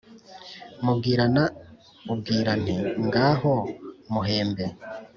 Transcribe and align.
Mubwirana 0.83 1.43
ubwira 2.11 2.51
Nti: 2.63 2.75
ngaho 3.05 3.53
muhembe 4.11 4.65